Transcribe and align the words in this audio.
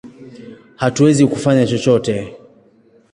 Hatuwezi 0.81 1.27
kufanya 1.27 1.67
chochote! 1.67 2.15